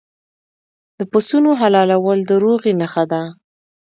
[0.97, 3.21] د پسونو حلالول د روغې نښه ده.